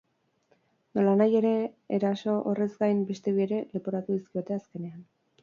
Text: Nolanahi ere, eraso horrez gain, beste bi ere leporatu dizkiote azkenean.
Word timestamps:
Nolanahi 0.99 1.37
ere, 1.39 1.51
eraso 1.97 2.33
horrez 2.53 2.71
gain, 2.81 3.05
beste 3.13 3.35
bi 3.37 3.45
ere 3.47 3.61
leporatu 3.77 4.19
dizkiote 4.19 4.59
azkenean. 4.59 4.99